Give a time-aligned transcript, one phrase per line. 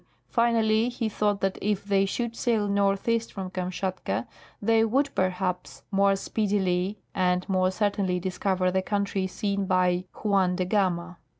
[0.29, 4.25] Finally, he thought that if they should sail southeast from Kamschatka
[4.59, 10.65] they would perhaps more speedily and more certainly discover the country seen by Juan de
[10.65, 11.17] Gama.'